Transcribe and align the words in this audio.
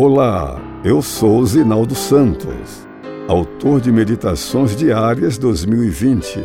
Olá, 0.00 0.62
eu 0.84 1.02
sou 1.02 1.44
Zinaldo 1.44 1.96
Santos, 1.96 2.86
autor 3.26 3.80
de 3.80 3.90
Meditações 3.90 4.76
Diárias 4.76 5.36
2020, 5.38 6.38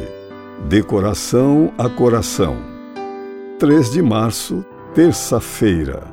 Decoração 0.68 1.72
a 1.78 1.88
Coração. 1.88 2.58
3 3.60 3.92
de 3.92 4.02
março, 4.02 4.66
terça-feira. 4.96 6.04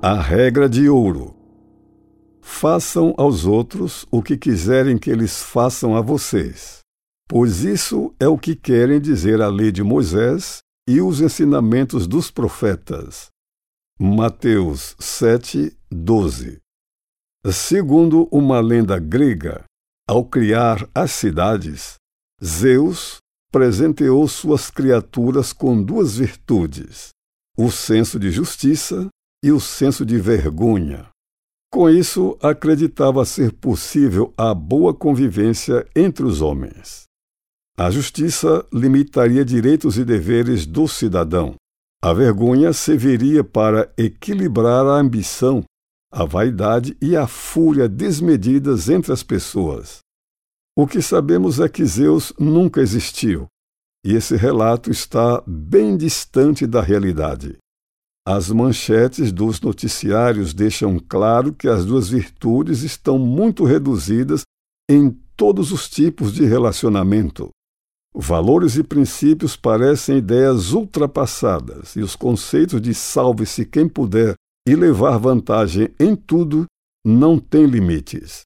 A 0.00 0.14
regra 0.14 0.68
de 0.68 0.88
ouro. 0.88 1.34
Façam 2.40 3.14
aos 3.18 3.46
outros 3.46 4.06
o 4.12 4.22
que 4.22 4.36
quiserem 4.36 4.96
que 4.96 5.10
eles 5.10 5.42
façam 5.42 5.96
a 5.96 6.00
vocês, 6.00 6.82
pois 7.26 7.64
isso 7.64 8.14
é 8.20 8.28
o 8.28 8.38
que 8.38 8.54
querem 8.54 9.00
dizer 9.00 9.42
a 9.42 9.48
lei 9.48 9.72
de 9.72 9.82
Moisés 9.82 10.60
e 10.88 11.00
os 11.00 11.20
ensinamentos 11.20 12.06
dos 12.06 12.30
profetas. 12.30 13.34
Mateus 13.98 14.94
7, 14.98 15.74
12 15.90 16.60
Segundo 17.50 18.28
uma 18.30 18.60
lenda 18.60 18.98
grega, 18.98 19.64
ao 20.06 20.22
criar 20.22 20.86
as 20.94 21.12
cidades, 21.12 21.94
Zeus 22.44 23.16
presenteou 23.50 24.28
suas 24.28 24.70
criaturas 24.70 25.50
com 25.54 25.82
duas 25.82 26.18
virtudes: 26.18 27.08
o 27.56 27.70
senso 27.70 28.18
de 28.18 28.30
justiça 28.30 29.08
e 29.42 29.50
o 29.50 29.58
senso 29.58 30.04
de 30.04 30.18
vergonha. 30.18 31.08
Com 31.72 31.88
isso, 31.88 32.36
acreditava 32.42 33.24
ser 33.24 33.50
possível 33.50 34.30
a 34.36 34.52
boa 34.52 34.92
convivência 34.92 35.88
entre 35.96 36.22
os 36.22 36.42
homens. 36.42 37.04
A 37.78 37.90
justiça 37.90 38.62
limitaria 38.70 39.42
direitos 39.42 39.96
e 39.96 40.04
deveres 40.04 40.66
do 40.66 40.86
cidadão. 40.86 41.54
A 42.06 42.12
vergonha 42.12 42.72
serviria 42.72 43.42
para 43.42 43.92
equilibrar 43.98 44.86
a 44.86 45.00
ambição, 45.00 45.64
a 46.12 46.24
vaidade 46.24 46.96
e 47.02 47.16
a 47.16 47.26
fúria 47.26 47.88
desmedidas 47.88 48.88
entre 48.88 49.12
as 49.12 49.24
pessoas. 49.24 49.98
O 50.78 50.86
que 50.86 51.02
sabemos 51.02 51.58
é 51.58 51.68
que 51.68 51.84
Zeus 51.84 52.32
nunca 52.38 52.80
existiu, 52.80 53.48
e 54.04 54.14
esse 54.14 54.36
relato 54.36 54.88
está 54.88 55.42
bem 55.44 55.96
distante 55.96 56.64
da 56.64 56.80
realidade. 56.80 57.56
As 58.24 58.50
manchetes 58.50 59.32
dos 59.32 59.60
noticiários 59.60 60.54
deixam 60.54 61.00
claro 61.00 61.52
que 61.52 61.66
as 61.66 61.84
duas 61.84 62.08
virtudes 62.08 62.84
estão 62.84 63.18
muito 63.18 63.64
reduzidas 63.64 64.42
em 64.88 65.10
todos 65.36 65.72
os 65.72 65.90
tipos 65.90 66.32
de 66.32 66.44
relacionamento. 66.44 67.50
Valores 68.18 68.76
e 68.76 68.82
princípios 68.82 69.56
parecem 69.56 70.16
ideias 70.16 70.72
ultrapassadas, 70.72 71.94
e 71.96 72.00
os 72.00 72.16
conceitos 72.16 72.80
de 72.80 72.94
salve-se 72.94 73.66
quem 73.66 73.86
puder 73.86 74.34
e 74.66 74.74
levar 74.74 75.18
vantagem 75.18 75.90
em 76.00 76.16
tudo 76.16 76.64
não 77.04 77.38
têm 77.38 77.66
limites. 77.66 78.40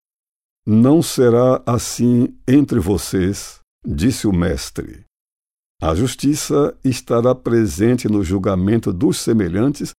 Não 0.66 1.00
será 1.00 1.62
assim 1.64 2.36
entre 2.48 2.80
vocês, 2.80 3.60
disse 3.86 4.26
o 4.26 4.32
Mestre. 4.32 5.04
A 5.80 5.94
justiça 5.94 6.76
estará 6.84 7.32
presente 7.32 8.08
no 8.08 8.24
julgamento 8.24 8.92
dos 8.92 9.18
semelhantes 9.18 9.92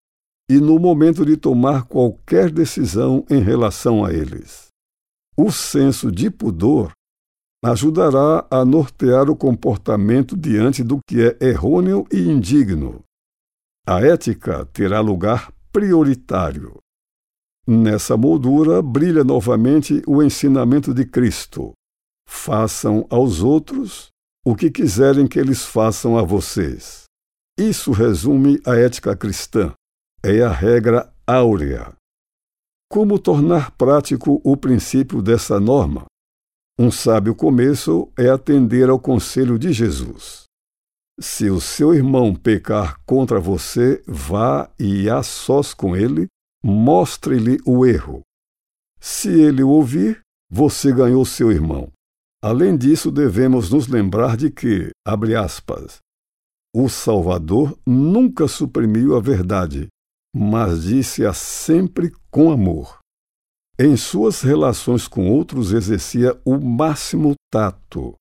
e 0.50 0.58
no 0.58 0.80
momento 0.80 1.24
de 1.24 1.36
tomar 1.36 1.84
qualquer 1.84 2.50
decisão 2.50 3.24
em 3.30 3.40
relação 3.40 4.04
a 4.04 4.12
eles. 4.12 4.66
O 5.36 5.52
senso 5.52 6.10
de 6.10 6.28
pudor 6.28 6.90
ajudará 7.64 8.46
a 8.50 8.64
nortear 8.64 9.28
o 9.28 9.36
comportamento 9.36 10.36
diante 10.36 10.82
do 10.82 10.98
que 11.06 11.20
é 11.20 11.36
errôneo 11.44 12.06
e 12.10 12.18
indigno. 12.20 13.04
A 13.86 14.00
ética 14.00 14.64
terá 14.66 15.00
lugar 15.00 15.52
prioritário. 15.72 16.78
Nessa 17.66 18.16
moldura 18.16 18.82
brilha 18.82 19.22
novamente 19.22 20.02
o 20.06 20.22
ensinamento 20.22 20.94
de 20.94 21.04
Cristo: 21.04 21.72
façam 22.28 23.06
aos 23.10 23.42
outros 23.42 24.08
o 24.44 24.56
que 24.56 24.70
quiserem 24.70 25.26
que 25.26 25.38
eles 25.38 25.64
façam 25.64 26.16
a 26.16 26.22
vocês. 26.22 27.04
Isso 27.58 27.92
resume 27.92 28.58
a 28.66 28.74
ética 28.74 29.14
cristã. 29.14 29.72
É 30.22 30.40
a 30.42 30.50
regra 30.50 31.12
áurea. 31.26 31.92
Como 32.90 33.18
tornar 33.18 33.70
prático 33.72 34.40
o 34.42 34.56
princípio 34.56 35.22
dessa 35.22 35.60
norma? 35.60 36.06
Um 36.82 36.90
sábio 36.90 37.34
começo 37.34 38.10
é 38.16 38.30
atender 38.30 38.88
ao 38.88 38.98
conselho 38.98 39.58
de 39.58 39.70
Jesus. 39.70 40.44
Se 41.20 41.50
o 41.50 41.60
seu 41.60 41.92
irmão 41.92 42.34
pecar 42.34 42.98
contra 43.04 43.38
você, 43.38 44.02
vá 44.06 44.72
e 44.78 45.06
a 45.10 45.22
sós 45.22 45.74
com 45.74 45.94
ele, 45.94 46.26
mostre-lhe 46.64 47.58
o 47.66 47.84
erro. 47.84 48.22
Se 48.98 49.28
ele 49.28 49.62
o 49.62 49.68
ouvir, 49.68 50.22
você 50.50 50.90
ganhou 50.90 51.22
seu 51.26 51.52
irmão. 51.52 51.92
Além 52.42 52.78
disso, 52.78 53.10
devemos 53.10 53.70
nos 53.70 53.86
lembrar 53.86 54.34
de 54.34 54.50
que, 54.50 54.88
abre 55.06 55.36
aspas, 55.36 55.98
o 56.74 56.88
Salvador 56.88 57.78
nunca 57.86 58.48
suprimiu 58.48 59.14
a 59.14 59.20
verdade, 59.20 59.88
mas 60.34 60.84
disse-a 60.84 61.34
sempre 61.34 62.10
com 62.30 62.50
amor. 62.50 62.99
Em 63.82 63.96
suas 63.96 64.42
relações 64.42 65.08
com 65.08 65.30
outros 65.30 65.72
exercia 65.72 66.38
o 66.44 66.60
máximo 66.60 67.32
tato 67.50 68.14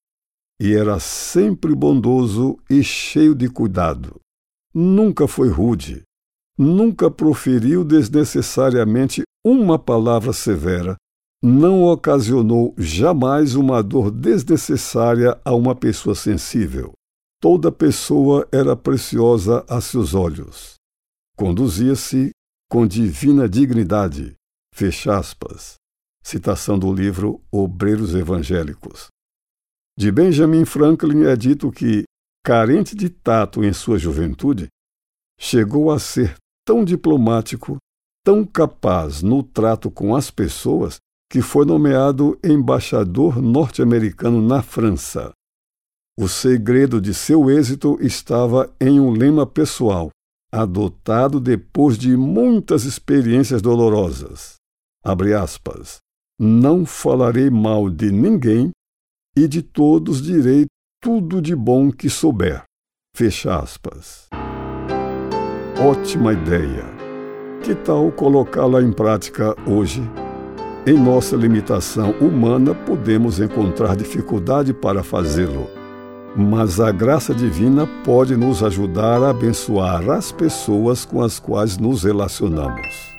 e 0.57 0.73
era 0.73 1.01
sempre 1.01 1.75
bondoso 1.75 2.57
e 2.69 2.81
cheio 2.81 3.35
de 3.35 3.49
cuidado. 3.49 4.21
Nunca 4.73 5.27
foi 5.27 5.49
rude, 5.49 6.01
nunca 6.57 7.11
proferiu 7.11 7.83
desnecessariamente 7.83 9.23
uma 9.45 9.77
palavra 9.77 10.31
severa, 10.31 10.95
não 11.43 11.83
ocasionou 11.83 12.73
jamais 12.77 13.53
uma 13.53 13.83
dor 13.83 14.11
desnecessária 14.11 15.37
a 15.43 15.53
uma 15.53 15.75
pessoa 15.75 16.15
sensível. 16.15 16.93
Toda 17.41 17.69
pessoa 17.69 18.47
era 18.49 18.77
preciosa 18.77 19.65
a 19.67 19.81
seus 19.81 20.13
olhos. 20.13 20.75
Conduzia-se 21.35 22.31
com 22.71 22.87
divina 22.87 23.49
dignidade, 23.49 24.38
Fecha 24.79 25.17
aspas. 25.17 25.75
Citação 26.23 26.79
do 26.79 26.93
livro 26.93 27.41
Obreiros 27.51 28.15
Evangélicos. 28.15 29.07
De 29.97 30.09
Benjamin 30.09 30.63
Franklin 30.63 31.25
é 31.25 31.35
dito 31.35 31.69
que, 31.69 32.05
carente 32.45 32.95
de 32.95 33.09
tato 33.09 33.61
em 33.61 33.73
sua 33.73 33.99
juventude, 33.99 34.69
chegou 35.37 35.91
a 35.91 35.99
ser 35.99 36.33
tão 36.65 36.85
diplomático, 36.85 37.75
tão 38.23 38.45
capaz 38.45 39.21
no 39.21 39.43
trato 39.43 39.91
com 39.91 40.15
as 40.15 40.31
pessoas, 40.31 40.95
que 41.29 41.41
foi 41.41 41.65
nomeado 41.65 42.39
embaixador 42.41 43.41
norte-americano 43.41 44.41
na 44.41 44.61
França. 44.61 45.33
O 46.17 46.29
segredo 46.29 47.01
de 47.01 47.13
seu 47.13 47.51
êxito 47.51 47.97
estava 47.99 48.73
em 48.79 48.97
um 48.97 49.11
lema 49.11 49.45
pessoal, 49.45 50.09
adotado 50.49 51.37
depois 51.41 51.97
de 51.97 52.15
muitas 52.15 52.85
experiências 52.85 53.61
dolorosas 53.61 54.57
abre 55.03 55.33
aspas, 55.33 55.97
não 56.39 56.85
falarei 56.85 57.49
mal 57.49 57.89
de 57.89 58.11
ninguém 58.11 58.71
e 59.35 59.47
de 59.47 59.61
todos 59.61 60.21
direi 60.21 60.65
tudo 61.01 61.41
de 61.41 61.55
bom 61.55 61.91
que 61.91 62.09
souber. 62.09 62.63
Fecha 63.15 63.57
aspas. 63.57 64.27
Ótima 65.79 66.33
ideia. 66.33 66.85
Que 67.63 67.75
tal 67.75 68.11
colocá-la 68.11 68.81
em 68.81 68.91
prática 68.91 69.55
hoje? 69.69 70.01
Em 70.87 70.97
nossa 70.97 71.35
limitação 71.35 72.11
humana, 72.19 72.73
podemos 72.73 73.39
encontrar 73.39 73.95
dificuldade 73.95 74.73
para 74.73 75.03
fazê-lo, 75.03 75.69
mas 76.35 76.79
a 76.79 76.91
graça 76.91 77.33
divina 77.33 77.85
pode 78.05 78.35
nos 78.35 78.63
ajudar 78.63 79.21
a 79.21 79.29
abençoar 79.29 80.09
as 80.09 80.31
pessoas 80.31 81.03
com 81.03 81.21
as 81.21 81.37
quais 81.37 81.77
nos 81.77 82.03
relacionamos. 82.03 83.18